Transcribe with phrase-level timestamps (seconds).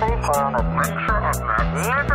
[0.00, 2.13] ready for an adventure of magnificent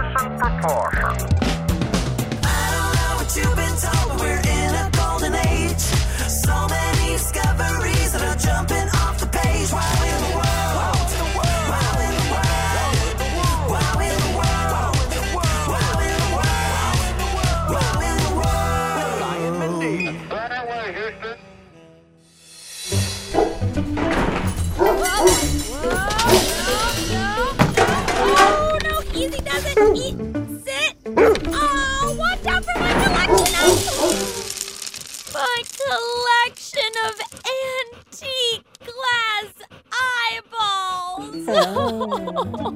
[41.51, 42.71] Oh,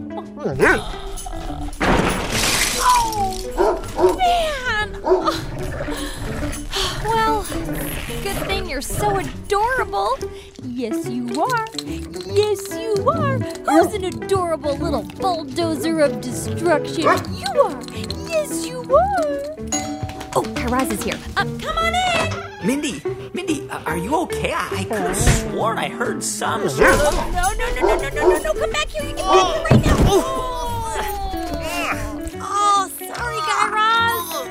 [0.55, 0.81] man.
[7.03, 7.43] Well,
[8.23, 10.17] good thing you're so adorable.
[10.63, 11.67] Yes, you are.
[11.85, 13.37] Yes, you are.
[13.39, 17.03] Who's an adorable little bulldozer of destruction?
[17.03, 17.81] You are.
[18.27, 19.55] Yes, you are.
[20.35, 21.19] Oh, Guy Raz is here.
[21.37, 22.67] Um, come on in.
[22.67, 23.12] Mindy, uh,
[23.93, 24.51] are you okay?
[24.51, 27.13] I, I could have sworn I heard some sort of.
[27.31, 28.53] No, no, no, no, no, no, no, no.
[28.55, 29.03] Come back here.
[29.03, 29.63] You can oh.
[29.69, 29.95] right now.
[30.07, 30.89] Oh.
[32.41, 34.49] oh, sorry, Guy Raz.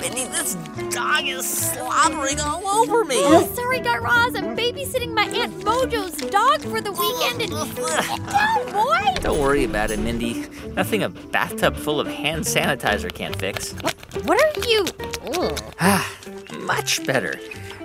[0.00, 0.56] Mindy, this
[0.92, 3.20] dog is slobbering all over me.
[3.20, 4.34] Oh, sorry, Guy Raz.
[4.34, 7.52] I'm babysitting my Aunt Mojo's dog for the weekend and...
[7.68, 9.14] Sit down, boy.
[9.20, 10.44] Don't worry about it, Mindy.
[10.74, 13.74] Nothing a bathtub full of hand sanitizer can't fix.
[14.24, 14.86] What are you...
[15.34, 15.56] Ugh.
[15.78, 16.04] Ah,
[16.64, 17.38] much better.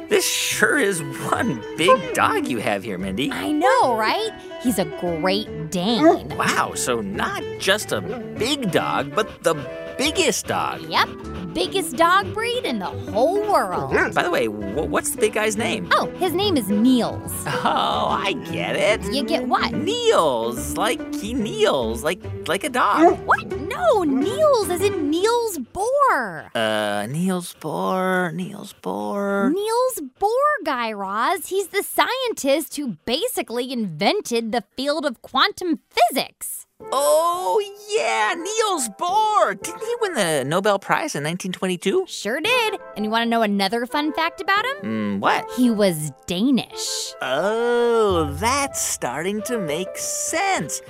[0.09, 1.01] This sure is
[1.31, 3.31] one big dog you have here, Mindy.
[3.31, 4.29] I know, right?
[4.61, 6.29] He's a Great Dane.
[6.37, 9.55] Wow, so not just a big dog, but the
[9.97, 10.81] biggest dog.
[10.89, 11.09] Yep,
[11.53, 13.91] biggest dog breed in the whole world.
[13.95, 15.87] Hmm, by the way, wh- what's the big guy's name?
[15.91, 17.31] Oh, his name is Niels.
[17.47, 19.13] Oh, I get it.
[19.13, 19.71] You get what?
[19.73, 23.19] Kneels, like he kneels, like like a dog.
[23.25, 23.47] What?
[23.73, 26.49] No, Niels as in Niels Bohr.
[26.55, 29.51] Uh, Niels Bohr, Niels Bohr.
[29.51, 31.47] Niels Bohr, Guy Raz.
[31.47, 36.67] He's the scientist who basically invented the field of quantum physics.
[36.91, 39.59] Oh yeah, Niels Bohr.
[39.61, 42.05] Didn't he win the Nobel Prize in 1922?
[42.07, 42.79] Sure did.
[42.95, 44.77] And you want to know another fun fact about him?
[44.83, 45.49] Mm, what?
[45.55, 47.13] He was Danish.
[47.21, 50.81] Oh, that's starting to make sense.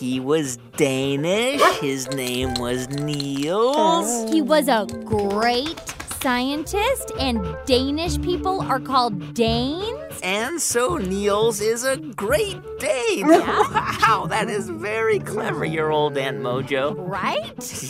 [0.00, 1.60] He was Danish.
[1.80, 4.32] His name was Niels.
[4.32, 5.78] He was a great
[6.20, 9.96] scientist, and Danish people are called Danes.
[10.22, 13.26] And so Niels is a great Dane.
[13.26, 16.94] Wow, that is very clever, your old Aunt Mojo.
[16.96, 17.40] Right?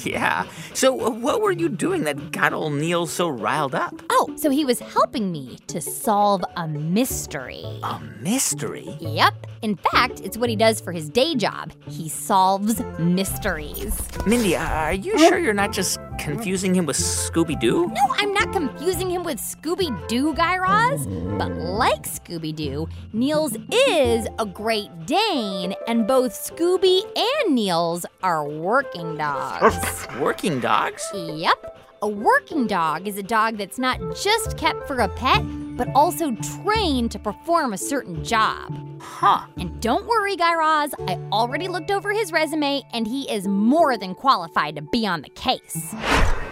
[0.11, 0.47] Yeah.
[0.73, 4.01] So, uh, what were you doing that got old Niels so riled up?
[4.11, 7.65] Oh, so he was helping me to solve a mystery.
[7.83, 8.97] A mystery?
[9.01, 9.47] Yep.
[9.63, 11.73] In fact, it's what he does for his day job.
[11.87, 14.01] He solves mysteries.
[14.27, 17.87] Mindy, are you sure you're not just confusing him with Scooby Doo?
[17.89, 18.15] No,
[18.51, 21.07] not confusing him with Scooby Doo, Guy Raz.
[21.07, 28.49] But like Scooby Doo, Niels is a Great Dane, and both Scooby and Niels are
[28.49, 30.07] working dogs.
[30.21, 31.03] Working dogs?
[31.15, 31.79] Yep.
[32.03, 35.43] A working dog is a dog that's not just kept for a pet,
[35.77, 38.75] but also trained to perform a certain job.
[39.01, 39.47] Huh.
[39.59, 43.97] And don't worry, Guy Raz, I already looked over his resume and he is more
[43.99, 45.95] than qualified to be on the case.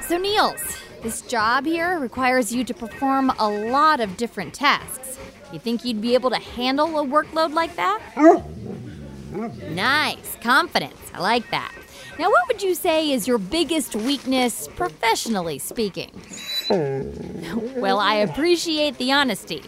[0.09, 0.63] So, Niels,
[1.03, 5.19] this job here requires you to perform a lot of different tasks.
[5.53, 8.01] You think you'd be able to handle a workload like that?
[9.71, 10.97] Nice, confidence.
[11.13, 11.75] I like that.
[12.19, 16.11] Now, what would you say is your biggest weakness, professionally speaking?
[16.71, 19.63] well, I appreciate the honesty.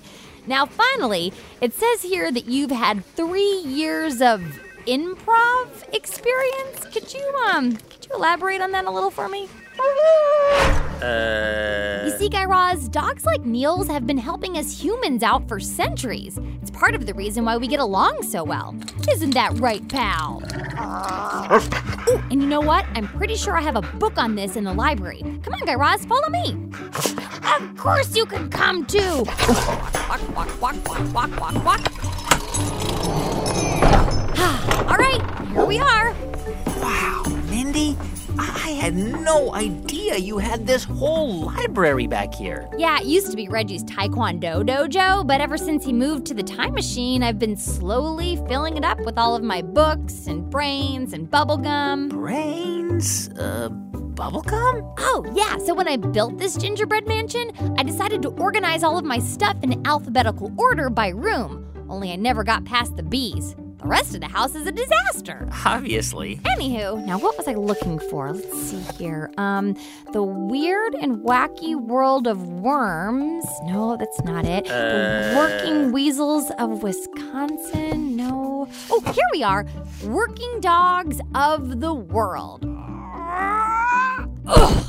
[0.47, 4.41] Now, finally, it says here that you've had three years of
[4.87, 6.84] improv experience.
[6.93, 9.47] Could you um, could you elaborate on that a little for me?
[11.03, 12.05] Uh.
[12.05, 16.39] You see, Guy Raz, dogs like Niels have been helping us humans out for centuries.
[16.60, 18.77] It's part of the reason why we get along so well.
[19.10, 20.43] Isn't that right, pal?
[22.10, 22.84] Ooh, and you know what?
[22.95, 25.22] I'm pretty sure I have a book on this in the library.
[25.43, 26.54] Come on, Guy Raz, follow me.
[27.59, 29.25] Of course you can come too.
[29.25, 31.81] Walk, walk, walk, walk, walk, walk, walk.
[34.91, 35.21] All right,
[35.53, 36.15] here we are.
[36.81, 37.97] Wow, Mindy,
[38.41, 42.69] I had no idea you had this whole library back here.
[42.78, 46.42] Yeah, it used to be Reggie's Taekwondo dojo, but ever since he moved to the
[46.42, 51.13] time machine, I've been slowly filling it up with all of my books and brains
[51.13, 52.09] and bubblegum.
[52.09, 53.28] Brains?
[53.39, 54.95] Uh, bubblegum?
[54.98, 59.04] Oh, yeah, so when I built this gingerbread mansion, I decided to organize all of
[59.04, 61.66] my stuff in alphabetical order by room.
[61.91, 63.54] Only I never got past the B's.
[63.80, 65.48] The rest of the house is a disaster.
[65.65, 66.36] Obviously.
[66.36, 68.30] Anywho, now what was I looking for?
[68.30, 69.30] Let's see here.
[69.38, 69.74] Um,
[70.12, 73.47] the weird and wacky world of worms.
[73.65, 74.66] No, that's not it.
[74.66, 78.16] The working weasels of Wisconsin.
[78.16, 78.68] No.
[78.91, 79.65] Oh, here we are.
[80.04, 82.66] Working dogs of the world.
[84.47, 84.86] Ugh.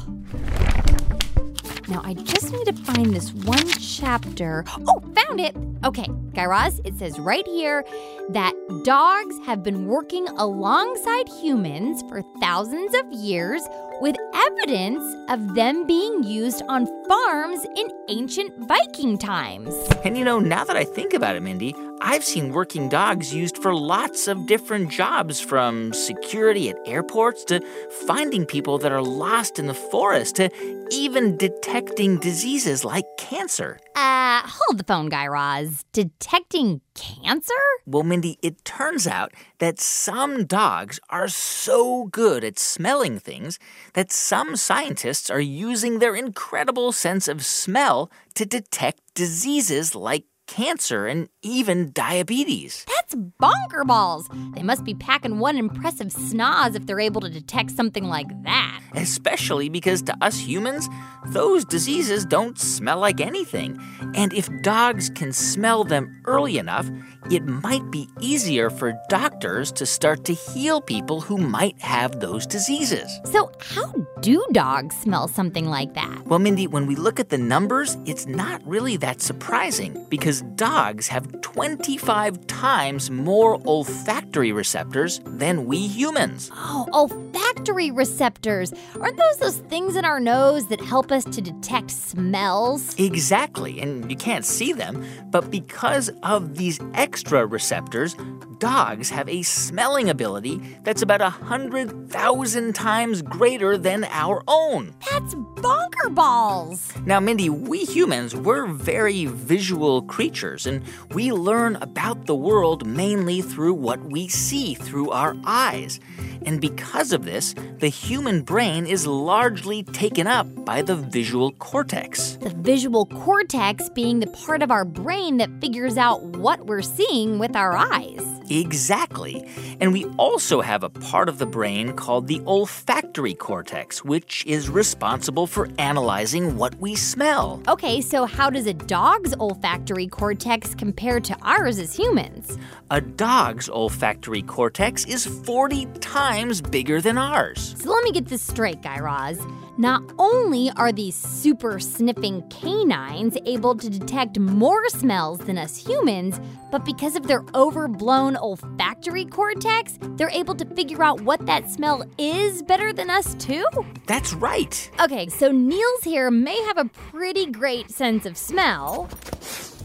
[1.91, 4.63] Now, I just need to find this one chapter.
[4.87, 5.53] Oh, found it.
[5.83, 7.83] Okay, Guy Raz, it says right here
[8.29, 8.53] that
[8.85, 13.61] dogs have been working alongside humans for thousands of years
[14.01, 19.75] with evidence of them being used on farms in ancient Viking times.
[20.03, 23.59] And you know, now that I think about it, Mindy, I've seen working dogs used
[23.59, 27.61] for lots of different jobs from security at airports to
[28.07, 30.49] finding people that are lost in the forest to
[30.89, 33.77] even detecting diseases like cancer.
[33.95, 35.83] Uh, hold the phone, Guy Raz.
[35.91, 37.53] Detecting cancer?
[37.85, 43.59] Well, Mindy, it turns out that some dogs are so good at smelling things
[43.93, 51.07] that some scientists are using their incredible sense of smell to detect diseases like cancer
[51.07, 52.85] and even diabetes.
[52.87, 54.29] That's bonker balls.
[54.53, 58.81] They must be packing one impressive snoz if they're able to detect something like that.
[58.93, 60.87] Especially because to us humans,
[61.27, 63.79] those diseases don't smell like anything.
[64.15, 66.89] And if dogs can smell them early enough,
[67.29, 72.45] it might be easier for doctors to start to heal people who might have those
[72.47, 73.19] diseases.
[73.25, 76.25] So, how do dogs smell something like that?
[76.25, 81.07] Well, Mindy, when we look at the numbers, it's not really that surprising because dogs
[81.07, 86.51] have 25 times more olfactory receptors than we humans.
[86.53, 88.73] Oh, olfactory receptors.
[88.99, 92.95] Aren't those those things in our nose that help us to detect smells?
[92.99, 98.15] Exactly, and you can't see them, but because of these extra receptors,
[98.59, 104.93] dogs have a smelling ability that's about a 100,000 times greater than our own.
[105.09, 106.93] That's bonker balls.
[107.05, 113.41] Now, Mindy, we humans, we're very visual creatures, and we learn about the world mainly
[113.41, 115.99] through what we see through our eyes.
[116.45, 122.37] And because of this, the human brain is largely taken up by the visual cortex.
[122.41, 127.37] The visual cortex being the part of our brain that figures out what we're seeing
[127.37, 128.25] with our eyes.
[128.49, 129.47] Exactly.
[129.79, 134.69] And we also have a part of the brain called the olfactory cortex, which is
[134.69, 137.61] responsible for analyzing what we smell.
[137.67, 142.57] Okay, so how does a dog's olfactory cortex compare to ours as humans?
[142.89, 146.30] A dog's olfactory cortex is 40 times
[146.71, 147.75] bigger than ours.
[147.81, 149.39] So let me get this straight, Guy Raz.
[149.77, 156.39] Not only are these super sniffing canines able to detect more smells than us humans,
[156.71, 162.05] but because of their overblown olfactory cortex, they're able to figure out what that smell
[162.17, 163.65] is better than us, too?
[164.07, 164.89] That's right.
[165.01, 169.09] Okay, so Niels here may have a pretty great sense of smell.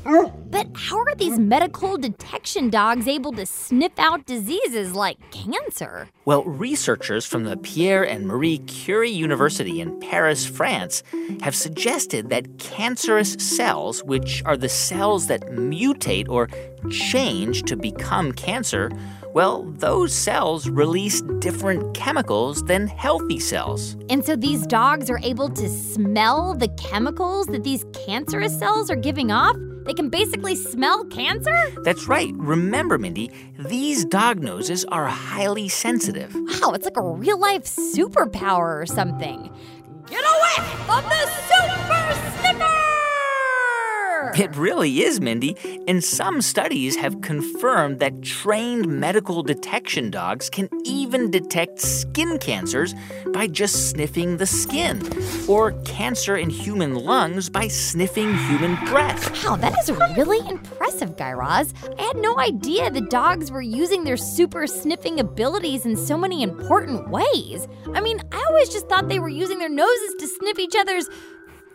[0.06, 6.08] But how are these medical detection dogs able to sniff out diseases like cancer?
[6.24, 11.02] Well, researchers from the Pierre and Marie Curie University in Paris, France,
[11.42, 16.48] have suggested that cancerous cells, which are the cells that mutate or
[16.90, 18.90] change to become cancer,
[19.34, 23.96] well, those cells release different chemicals than healthy cells.
[24.08, 28.96] And so these dogs are able to smell the chemicals that these cancerous cells are
[28.96, 29.56] giving off?
[29.86, 31.54] They can basically smell cancer?
[31.82, 32.32] That's right.
[32.36, 36.34] Remember, Mindy, these dog noses are highly sensitive.
[36.34, 39.50] Wow, it's like a real life superpower or something.
[40.08, 42.75] Get away from the super
[44.34, 45.56] It really is, Mindy.
[45.86, 52.94] And some studies have confirmed that trained medical detection dogs can even detect skin cancers
[53.32, 55.02] by just sniffing the skin,
[55.48, 59.44] or cancer in human lungs by sniffing human breath.
[59.44, 61.74] Wow, that is really impressive, Guy Raz.
[61.98, 66.42] I had no idea the dogs were using their super sniffing abilities in so many
[66.42, 67.68] important ways.
[67.94, 71.08] I mean, I always just thought they were using their noses to sniff each other's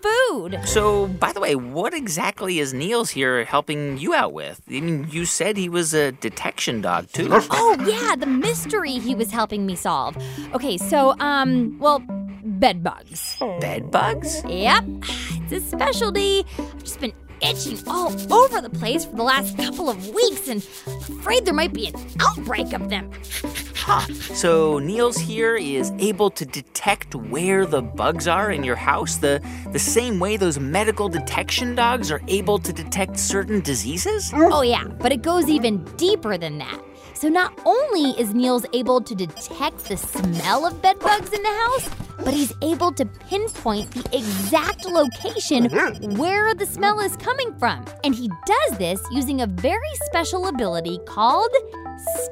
[0.01, 0.60] food.
[0.65, 4.62] So, by the way, what exactly is Niels here helping you out with?
[4.70, 7.29] I mean, you said he was a detection dog, too.
[7.53, 10.17] Oh, yeah, the mystery he was helping me solve.
[10.53, 12.01] Okay, so, um, well,
[12.43, 13.38] bed bugs.
[13.60, 14.43] Bed bugs?
[14.48, 14.84] Yep,
[15.50, 16.46] it's a specialty.
[16.58, 20.62] I've just been itching all over the place for the last couple of weeks and
[20.88, 23.10] afraid there might be an outbreak of them.
[23.83, 24.01] Huh.
[24.35, 29.41] So Niels here is able to detect where the bugs are in your house the,
[29.71, 34.31] the same way those medical detection dogs are able to detect certain diseases?
[34.35, 36.79] Oh, yeah, but it goes even deeper than that.
[37.21, 41.49] So not only is Niels able to detect the smell of bed bugs in the
[41.49, 41.87] house,
[42.17, 47.85] but he's able to pinpoint the exact location oh, where the smell is coming from.
[48.03, 51.51] And he does this using a very special ability called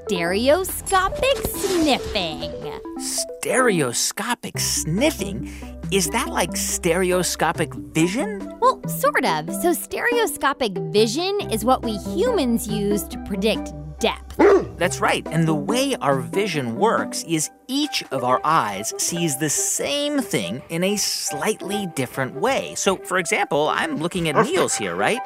[0.08, 2.52] stereoscopic sniffing.
[2.98, 5.52] Stereoscopic sniffing?
[5.92, 8.58] Is that like stereoscopic vision?
[8.60, 9.54] Well, sort of.
[9.62, 14.36] So, stereoscopic vision is what we humans use to predict depth.
[14.78, 15.28] That's right.
[15.28, 20.62] And the way our vision works is each of our eyes sees the same thing
[20.70, 22.76] in a slightly different way.
[22.76, 25.20] So, for example, I'm looking at Niels here, right?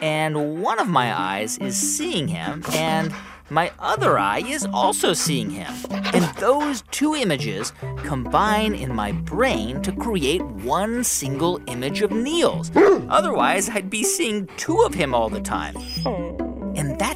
[0.00, 3.14] And one of my eyes is seeing him, and
[3.50, 5.72] my other eye is also seeing him.
[5.90, 12.70] And those two images combine in my brain to create one single image of Niels.
[13.08, 15.74] Otherwise, I'd be seeing two of him all the time.
[15.76, 16.49] Hmm.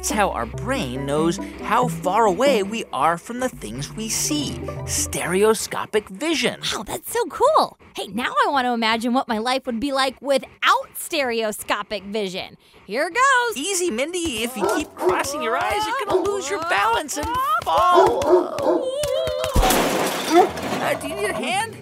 [0.05, 4.61] That's how our brain knows how far away we are from the things we see
[4.85, 6.59] stereoscopic vision.
[6.75, 7.79] Wow, that's so cool.
[7.95, 12.55] Hey, now I want to imagine what my life would be like without stereoscopic vision.
[12.85, 13.57] Here goes.
[13.57, 14.43] Easy, Mindy.
[14.43, 17.27] If you keep crossing your eyes, you're going to lose your balance and
[17.63, 18.21] fall.
[20.83, 21.75] Uh, do you need a hand?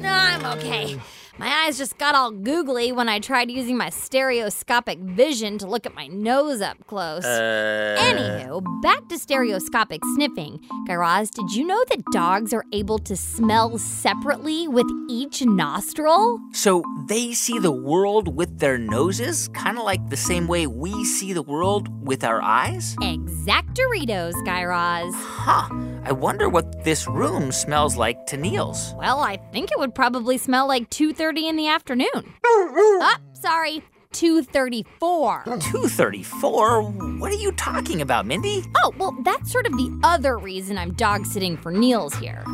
[0.00, 0.96] No, I'm okay.
[1.38, 5.86] My eyes just got all googly when I tried using my stereoscopic vision to look
[5.86, 7.24] at my nose up close.
[7.24, 10.58] Uh, Anywho, back to stereoscopic sniffing.
[10.88, 16.40] Guy Raz, did you know that dogs are able to smell separately with each nostril?
[16.52, 21.04] so they see the world with their noses, kind of like the same way we
[21.04, 22.96] see the world with our eyes?
[22.96, 25.14] Exactoritos, Guy Raz.
[25.14, 25.68] Huh.
[26.04, 28.94] I wonder what this room smells like to Niels.
[28.96, 32.08] Well, I think it would probably smell like 2.30 in the afternoon.
[32.44, 35.44] oh, sorry, 2.34.
[35.44, 36.82] 234?
[36.82, 38.64] What are you talking about, Mindy?
[38.76, 42.44] Oh, well, that's sort of the other reason I'm dog sitting for Niels here.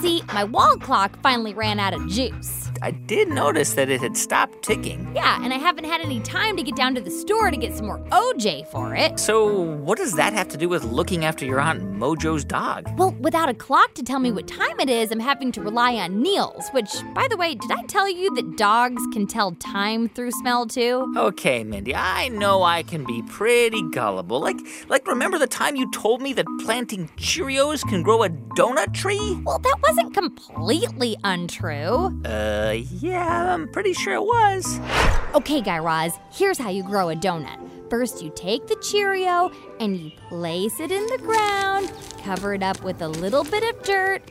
[0.00, 2.63] See, my wall clock finally ran out of juice.
[2.82, 5.10] I did notice that it had stopped ticking.
[5.14, 7.74] Yeah, and I haven't had any time to get down to the store to get
[7.74, 9.18] some more OJ for it.
[9.18, 12.88] So, what does that have to do with looking after your Aunt Mojo's dog?
[12.98, 15.94] Well, without a clock to tell me what time it is, I'm having to rely
[15.94, 20.08] on Niels, which, by the way, did I tell you that dogs can tell time
[20.08, 21.12] through smell too?
[21.16, 24.40] Okay, Mindy, I know I can be pretty gullible.
[24.40, 28.94] Like, like remember the time you told me that planting Cheerios can grow a donut
[28.94, 29.40] tree?
[29.44, 32.22] Well, that wasn't completely untrue.
[32.24, 34.80] Uh, yeah, I'm pretty sure it was.
[35.34, 37.58] Okay, Guy Raz, here's how you grow a donut.
[37.90, 41.92] First, you take the Cheerio and you place it in the ground,
[42.24, 44.22] cover it up with a little bit of dirt,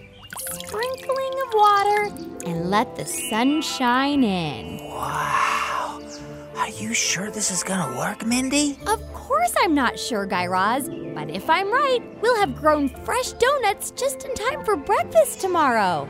[0.66, 2.10] sprinkling of water,
[2.46, 4.78] and let the sun shine in.
[4.86, 6.02] Wow.
[6.58, 8.78] Are you sure this is gonna work, Mindy?
[8.88, 13.34] Of course, I'm not sure, Guy Raz, but if I'm right, we'll have grown fresh
[13.34, 16.08] donuts just in time for breakfast tomorrow.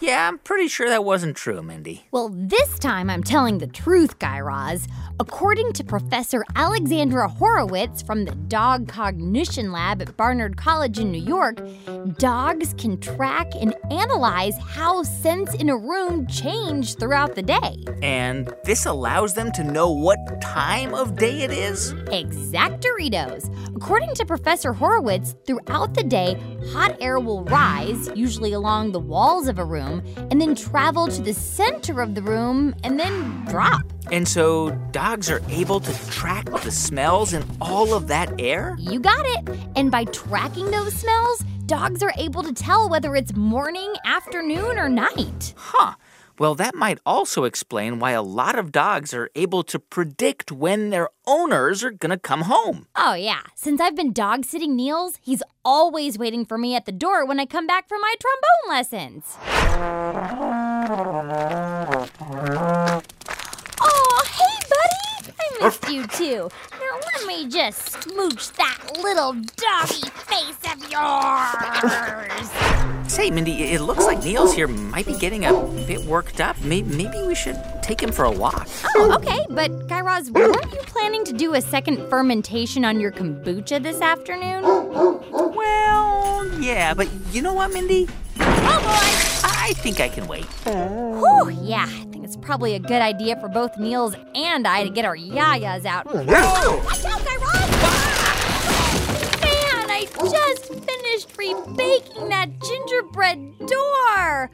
[0.00, 2.06] Yeah, I'm pretty sure that wasn't true, Mindy.
[2.10, 4.88] Well, this time I'm telling the truth, Guy Raz.
[5.20, 11.22] According to Professor Alexandra Horowitz from the Dog Cognition Lab at Barnard College in New
[11.22, 11.60] York,
[12.16, 17.84] dogs can track and analyze how scents in a room change throughout the day.
[18.02, 21.92] And this allows them to know what time of day it is?
[22.06, 23.54] Exactoritos.
[23.76, 26.38] According to Professor Horowitz, throughout the day,
[26.72, 31.20] hot air will rise, usually along the walls of a room, and then travel to
[31.20, 33.82] the center of the room and then drop.
[34.10, 38.76] And so dogs are able to track the smells in all of that air?
[38.78, 39.48] You got it.
[39.76, 44.88] And by tracking those smells, dogs are able to tell whether it's morning, afternoon, or
[44.88, 45.54] night.
[45.56, 45.94] Huh.
[46.40, 50.88] Well, that might also explain why a lot of dogs are able to predict when
[50.88, 52.86] their owners are going to come home.
[52.96, 53.42] Oh, yeah.
[53.54, 57.38] Since I've been dog sitting Niels, he's always waiting for me at the door when
[57.38, 59.36] I come back from my trombone lessons.
[63.82, 65.34] Oh, hey, buddy.
[65.38, 66.48] I missed you too.
[66.72, 72.50] Now let me just smooch that little doggy face of yours.
[73.10, 75.52] Say, Mindy, it looks like Niels here might be getting a
[75.86, 76.60] bit worked up.
[76.62, 78.68] Maybe, maybe we should take him for a walk.
[78.96, 83.10] Oh, okay, but Guy Raz, weren't you planning to do a second fermentation on your
[83.10, 84.62] kombucha this afternoon?
[84.62, 88.08] Well, yeah, but you know what, Mindy?
[88.38, 89.46] Oh, boy.
[89.52, 90.44] I think I can wait.
[90.64, 91.88] Whew, yeah,
[92.30, 96.06] it's probably a good idea for both Niels and I to get our yayas out.
[96.08, 97.70] Oh, watch out, Guy Raz!
[99.42, 104.50] Man, I just finished rebaking that gingerbread door.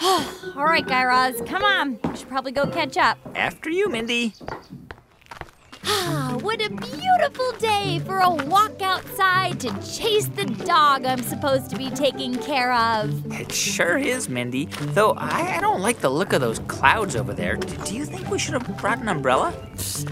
[0.56, 2.00] All right, Guy Raz, come on.
[2.02, 3.18] We should probably go catch up.
[3.36, 4.34] After you, Mindy.
[5.84, 11.70] Ah, what a beautiful day for a walk outside to chase the dog I'm supposed
[11.70, 13.32] to be taking care of.
[13.32, 14.66] It sure is, Mindy.
[14.80, 17.56] Though I, I don't like the look of those clouds over there.
[17.56, 19.54] D- Do you think we should have brought an umbrella?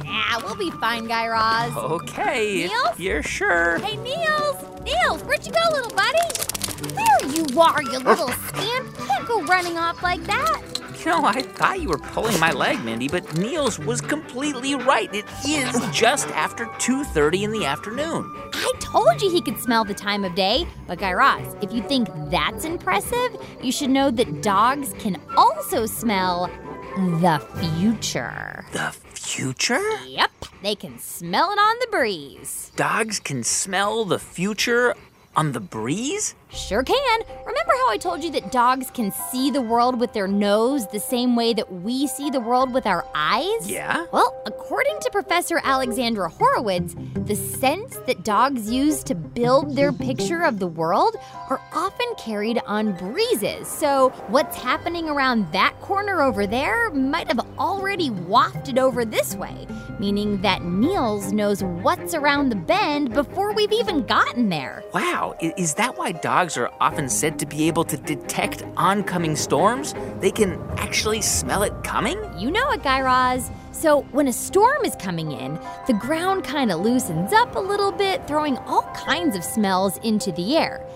[0.07, 1.77] Ah, we'll be fine, Guy Raz.
[1.77, 2.99] Okay, Niels?
[2.99, 3.79] you're sure.
[3.79, 4.57] Hey, Niels!
[4.83, 6.95] Niels, where'd you go, little buddy?
[6.95, 8.97] There you are, you little scamp.
[8.97, 10.63] Can't go running off like that.
[10.99, 15.09] You know, I thought you were pulling my leg, Mindy, but Niels was completely right.
[15.15, 18.31] It is just after 2:30 in the afternoon.
[18.53, 20.67] I told you he could smell the time of day.
[20.89, 25.87] But, Guy Raz, if you think that's impressive, you should know that dogs can also
[25.87, 26.51] smell
[26.97, 28.65] the future.
[28.73, 29.89] The future?
[30.07, 30.31] Yep,
[30.63, 32.73] they can smell it on the breeze.
[32.75, 34.97] Dogs can smell the future
[35.37, 36.35] on the breeze?
[36.51, 37.21] Sure can.
[37.47, 41.01] Remember how I told you that dogs can see the world with their nose the
[41.01, 43.71] same way that we see the world with our eyes?
[43.71, 44.07] Yeah.
[44.13, 50.43] Well, according to Professor Alexandra Horowitz, the scents that dogs use to build their picture
[50.43, 51.17] of the world
[51.51, 53.69] are often carried on breezes.
[53.69, 59.67] So, what's happening around that corner over there might have already wafted over this way,
[59.99, 64.83] meaning that Niels knows what's around the bend before we've even gotten there.
[64.95, 69.93] Wow, is that why dogs are often said to be able to detect oncoming storms?
[70.21, 72.17] They can actually smell it coming?
[72.39, 73.51] You know it, Guy Raz.
[73.73, 77.91] So, when a storm is coming in, the ground kind of loosens up a little
[77.91, 80.87] bit, throwing all kinds of smells into the air.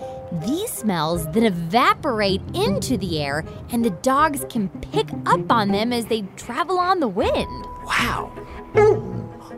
[0.45, 5.91] These smells then evaporate into the air, and the dogs can pick up on them
[5.91, 7.65] as they travel on the wind.
[7.85, 9.11] Wow.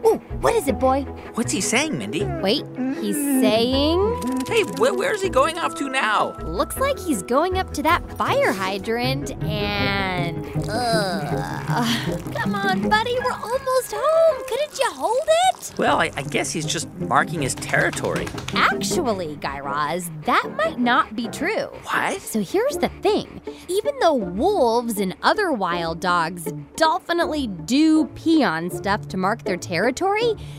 [0.06, 1.02] Ooh, what is it, boy?
[1.34, 2.24] What's he saying, Mindy?
[2.26, 2.64] Wait,
[3.02, 4.00] he's saying.
[4.48, 6.36] Hey, wh- where's he going off to now?
[6.44, 10.46] Looks like he's going up to that fire hydrant and.
[10.70, 12.34] Ugh.
[12.36, 14.44] Come on, buddy, we're almost home.
[14.48, 15.74] Couldn't you hold it?
[15.78, 18.28] Well, I, I guess he's just marking his territory.
[18.54, 21.68] Actually, Guy Raz, that might not be true.
[21.92, 22.22] What?
[22.22, 28.70] So here's the thing even though wolves and other wild dogs definitely do pee on
[28.70, 29.95] stuff to mark their territory,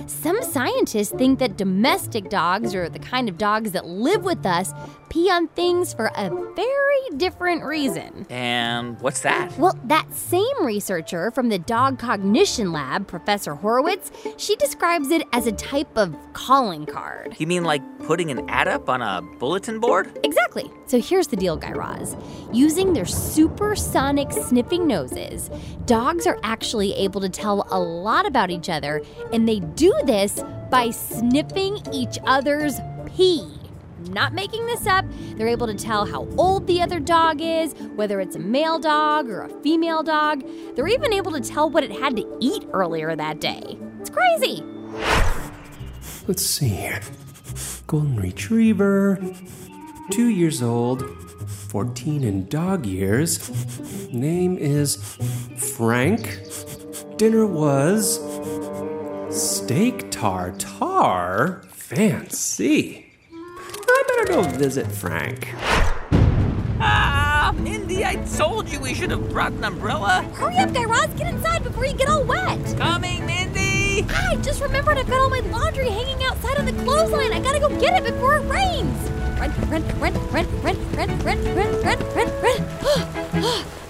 [0.07, 4.72] some scientists think that domestic dogs, or the kind of dogs that live with us,
[5.09, 8.27] pee on things for a very different reason.
[8.29, 9.57] And what's that?
[9.59, 15.46] Well, that same researcher from the Dog Cognition Lab, Professor Horowitz, she describes it as
[15.46, 17.37] a type of calling card.
[17.38, 20.18] You mean like putting an ad up on a bulletin board?
[20.25, 20.70] Exactly.
[20.87, 22.16] So here's the deal, Guy Raz.
[22.53, 25.51] Using their supersonic sniffing noses,
[25.85, 29.03] dogs are actually able to tell a lot about each other,
[29.33, 33.47] and they do this by sniffing each other's pee.
[34.11, 35.05] Not making this up,
[35.37, 39.29] they're able to tell how old the other dog is, whether it's a male dog
[39.29, 40.45] or a female dog.
[40.75, 43.79] They're even able to tell what it had to eat earlier that day.
[44.01, 44.63] It's crazy.
[46.27, 47.01] Let's see here.
[47.87, 49.19] Golden Retriever,
[50.11, 51.09] two years old,
[51.49, 53.51] 14 in dog years.
[54.13, 54.97] Name is
[55.77, 56.41] Frank.
[57.17, 58.19] Dinner was
[59.31, 61.62] steak tartare.
[61.73, 63.07] Fancy.
[63.89, 65.55] I better go visit Frank.
[66.81, 70.23] Ah, Mindy, I told you we should have brought an umbrella.
[70.35, 72.77] Hurry up, Guy Raz, get inside before you get all wet.
[72.77, 74.05] Coming, Mindy!
[74.09, 77.33] I just remembered I've got all my laundry hanging outside on the clothesline.
[77.33, 79.11] I gotta go get it before it rains.
[79.39, 82.77] Run, run, run, run, run, run, run, run, run, run, run.
[83.45, 83.86] all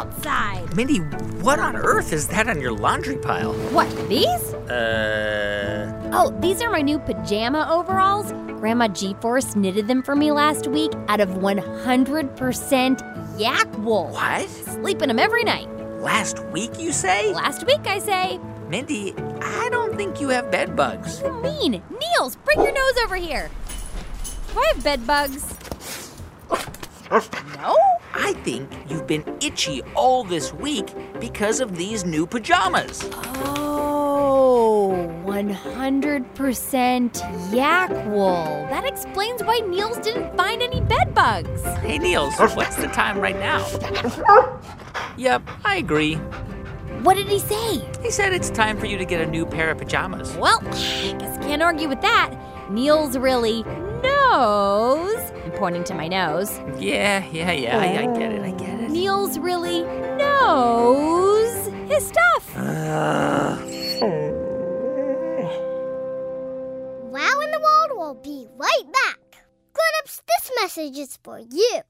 [0.00, 0.74] outside.
[0.74, 0.98] Mindy,
[1.44, 3.52] what on earth is that on your laundry pile?
[3.72, 4.54] What, these?
[4.70, 6.10] Uh.
[6.12, 8.32] Oh, these are my new pajama overalls.
[8.60, 14.08] Grandma G Force knitted them for me last week out of 100% yak wool.
[14.08, 14.48] What?
[14.48, 15.68] Sleep in them every night.
[16.00, 17.32] Last week, you say?
[17.34, 18.38] Last week, I say.
[18.68, 21.20] Mindy, I don't think you have bed bugs.
[21.20, 21.82] What do you mean?
[22.00, 23.50] Niels, bring your nose over here.
[24.52, 25.54] Do I have bed bugs?
[27.56, 27.76] No?
[28.30, 30.86] I think you've been itchy all this week
[31.18, 33.02] because of these new pajamas.
[33.12, 38.68] Oh, 100% yak wool.
[38.70, 41.64] That explains why Niels didn't find any bed bugs.
[41.80, 43.66] Hey, Niels, what's the time right now?
[45.16, 46.14] Yep, I agree.
[47.02, 47.84] What did he say?
[48.00, 50.36] He said it's time for you to get a new pair of pajamas.
[50.36, 52.32] Well, I guess can't argue with that.
[52.70, 53.64] Niels really
[54.04, 55.32] knows.
[55.60, 56.58] I'm pointing to my nose.
[56.78, 58.90] Yeah, yeah, yeah, I, I get it, I get it.
[58.90, 59.82] Niels really
[60.16, 62.56] knows his stuff.
[67.12, 69.18] Wow in the World will be right back.
[69.74, 71.80] Grown-ups, this message is for you.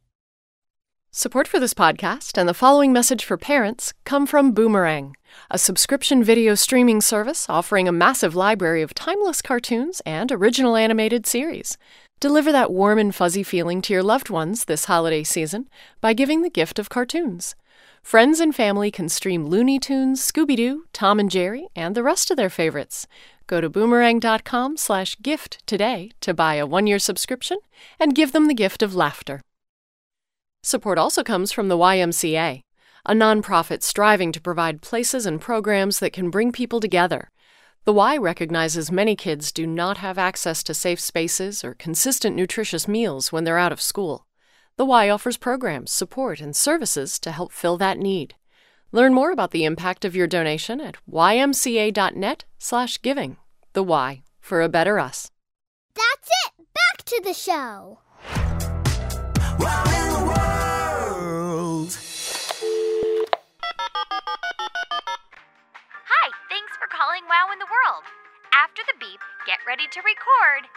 [1.13, 5.15] Support for this podcast and the following message for parents come from Boomerang,
[5.51, 11.27] a subscription video streaming service offering a massive library of timeless cartoons and original animated
[11.27, 11.79] series.
[12.21, 15.71] Deliver that warm and fuzzy feeling to your loved ones this holiday season
[16.03, 17.55] by giving the gift of cartoons.
[18.03, 22.31] Friends and family can stream Looney Tunes, Scooby Doo, Tom and Jerry, and the rest
[22.31, 23.07] of their favorites.
[23.47, 27.57] Go to boomerang.com slash gift today to buy a one-year subscription
[27.99, 29.41] and give them the gift of laughter.
[30.63, 32.61] Support also comes from the YMCA,
[33.07, 37.31] a nonprofit striving to provide places and programs that can bring people together.
[37.85, 42.87] The Y recognizes many kids do not have access to safe spaces or consistent nutritious
[42.87, 44.27] meals when they're out of school.
[44.77, 48.35] The Y offers programs, support, and services to help fill that need.
[48.93, 53.37] Learn more about the impact of your donation at ymca.net/giving.
[53.73, 55.31] The Y for a better us.
[55.95, 56.53] That's it.
[56.75, 58.01] Back to the show.
[59.59, 60.01] Wow
[66.61, 68.05] thanks for calling Wow in the World.
[68.53, 70.69] After the beep, get ready to record.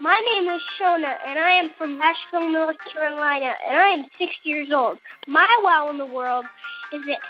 [0.00, 4.32] My name is Shona, and I am from Asheville, North Carolina, and I am six
[4.40, 4.96] years old.
[5.28, 6.48] My wow in the world
[6.96, 7.20] is that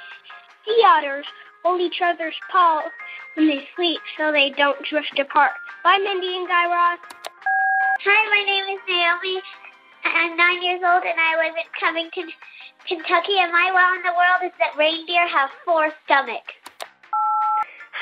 [0.62, 1.26] sea otters
[1.66, 2.94] hold each other's paws
[3.34, 5.58] when they sleep so they don't drift apart.
[5.82, 7.02] Bye, Mindy and Guy Raz.
[7.02, 9.42] Hi, my name is Naomi.
[10.06, 12.30] I'm nine years old and I live in Covington,
[12.86, 13.42] Kentucky.
[13.42, 16.59] And my wow in the world is that reindeer have four stomachs.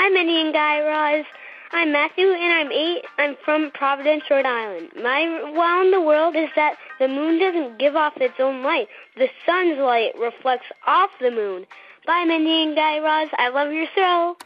[0.01, 1.25] Hi, Mindy and Guy Raz.
[1.73, 3.03] I'm Matthew, and I'm eight.
[3.19, 4.91] I'm from Providence, Rhode Island.
[4.95, 8.87] My wow in the world is that the moon doesn't give off its own light.
[9.17, 11.67] The sun's light reflects off the moon.
[12.07, 13.29] Bye, Mindy and Guy Raz.
[13.39, 14.37] I love your show.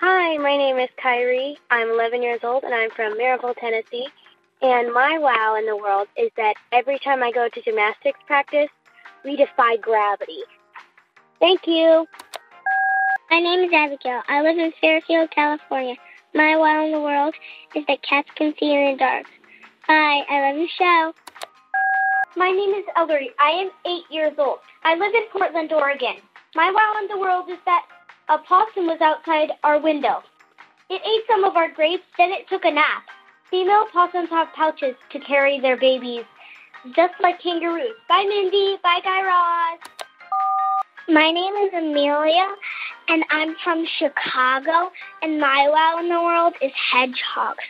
[0.00, 1.56] Hi, my name is Kyrie.
[1.70, 4.08] I'm 11 years old, and I'm from Maryville, Tennessee.
[4.60, 8.68] And my wow in the world is that every time I go to gymnastics practice,
[9.24, 10.42] we defy gravity.
[11.40, 12.06] Thank you.
[13.30, 14.22] My name is Abigail.
[14.28, 15.96] I live in Fairfield, California.
[16.34, 17.34] My wow in the world
[17.74, 19.24] is that cats can see in the dark.
[19.88, 20.22] Bye.
[20.28, 21.12] I love your show.
[22.36, 23.30] My name is Ellery.
[23.40, 24.58] I am eight years old.
[24.84, 26.16] I live in Portland, Oregon.
[26.54, 27.82] My wow in the world is that
[28.28, 30.22] a possum was outside our window.
[30.90, 33.04] It ate some of our grapes, then it took a nap.
[33.50, 36.24] Female possums have pouches to carry their babies,
[36.94, 37.94] just like kangaroos.
[38.08, 38.76] Bye, Mindy.
[38.82, 39.80] Bye, Guy Raz.
[41.08, 42.48] My name is Amelia,
[43.08, 44.90] and I'm from Chicago.
[45.22, 47.64] And my wow in the world is hedgehogs.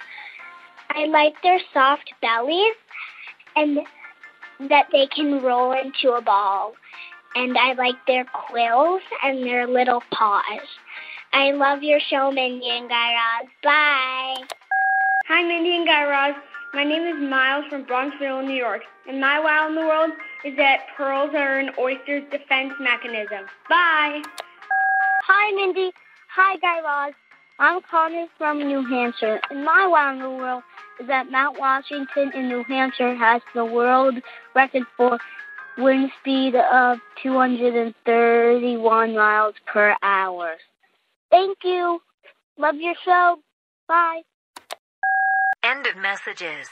[0.90, 2.74] I like their soft bellies
[3.56, 3.80] and
[4.70, 6.74] that they can roll into a ball.
[7.34, 10.68] And I like their quills and their little paws.
[11.32, 13.48] I love your show, Mindy and Guy Raz.
[13.62, 14.36] Bye.
[15.26, 16.36] Hi, Mindy and Guy Raz.
[16.74, 18.82] My name is Miles from Bronxville, New York.
[19.08, 20.10] And my wow in the world
[20.44, 23.46] is that pearls are an oyster's defense mechanism.
[23.68, 24.22] Bye.
[25.26, 25.90] Hi, Mindy.
[26.36, 27.14] Hi, Guy Raz.
[27.58, 30.62] I'm Connor from New Hampshire, and my wow in the world
[31.00, 34.16] is that Mount Washington in New Hampshire has the world
[34.54, 35.18] record for
[35.78, 40.56] wind speed of 231 miles per hour.
[41.30, 42.02] Thank you.
[42.58, 43.38] Love your show.
[43.88, 44.20] Bye.
[45.62, 46.68] End of messages.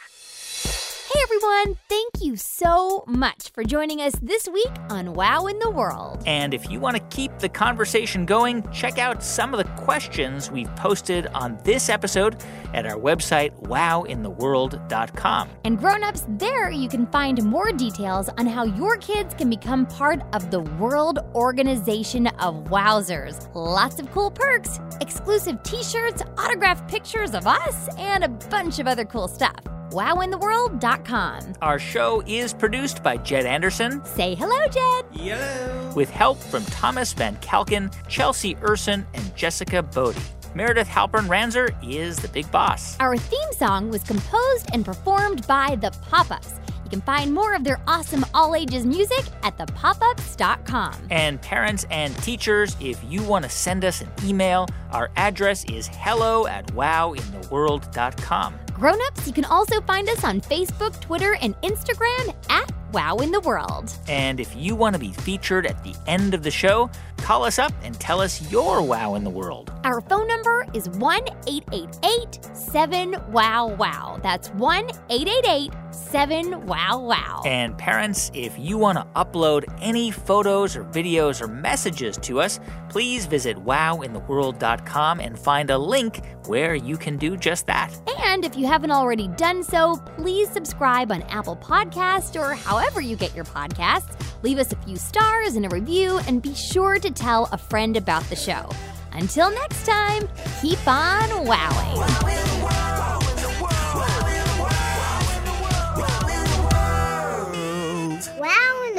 [1.12, 5.68] Hey everyone, thank you so much for joining us this week on Wow in the
[5.68, 6.22] World.
[6.25, 10.51] And if you want to keep the conversation going, check out some of the questions
[10.51, 15.51] we've posted on this episode at our website, wowintheworld.com.
[15.64, 20.22] And grown-ups, there you can find more details on how your kids can become part
[20.33, 23.55] of the World Organization of Wowzers.
[23.55, 29.05] Lots of cool perks, exclusive t-shirts, autographed pictures of us, and a bunch of other
[29.05, 29.61] cool stuff.
[29.92, 31.55] wowintheworld.com.
[31.62, 35.05] Our show is produced by Jed Anderson Say hello, Jed.
[35.24, 35.92] Yellow.
[35.94, 40.20] with help from Thomas Van Kalken, Chelsea Urson, and Jessica Bodie.
[40.55, 42.96] Meredith Halpern Ranzer is the big boss.
[43.00, 46.55] Our theme song was composed and performed by The Pop Ups.
[46.85, 50.94] You can find more of their awesome all ages music at thepopups.com.
[51.11, 55.88] And parents and teachers, if you want to send us an email, our address is
[55.90, 58.55] hello at wowintheworld.com.
[58.74, 63.40] Grown-ups, you can also find us on Facebook, Twitter, and Instagram at Wow in the
[63.40, 63.92] World.
[64.08, 67.58] And if you want to be featured at the end of the show, call us
[67.58, 69.72] up and tell us your wow in the world.
[69.85, 74.18] Our phone number is 1 888 7 Wow Wow.
[74.22, 77.42] That's 1 888 877 Wow Wow.
[77.44, 82.61] And parents, if you want to upload any photos or videos or messages to us,
[82.88, 87.92] please visit wowintheworld.com and find a link where you can do just that.
[88.24, 93.16] And if you haven't already done so, please subscribe on Apple Podcast or however you
[93.16, 94.16] get your podcasts.
[94.42, 97.96] Leave us a few stars and a review, and be sure to tell a friend
[97.96, 98.68] about the show.
[99.12, 100.28] Until next time,
[100.61, 102.91] keep on wowing.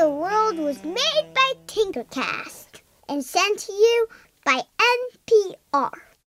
[0.03, 4.07] The World was made by Tinkercast and sent to you
[4.43, 4.59] by
[5.23, 5.91] NPR.